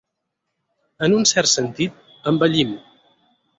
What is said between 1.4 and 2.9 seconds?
sentit, embellim.